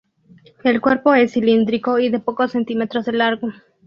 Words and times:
El 0.63 0.81
cuerpo 0.81 1.13
es 1.13 1.33
cilíndrico 1.33 1.99
y 1.99 2.09
de 2.09 2.17
pocos 2.17 2.53
centímetros 2.53 3.05
de 3.05 3.11
largo. 3.13 3.49